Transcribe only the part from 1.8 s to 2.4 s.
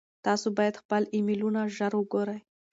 وګورئ.